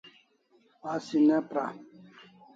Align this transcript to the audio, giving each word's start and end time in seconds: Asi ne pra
Asi 0.91 1.17
ne 1.27 1.37
pra 1.49 1.65